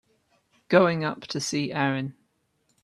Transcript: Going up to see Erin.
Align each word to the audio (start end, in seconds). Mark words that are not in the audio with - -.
Going 0.67 1.03
up 1.05 1.27
to 1.27 1.39
see 1.39 1.71
Erin. 1.71 2.15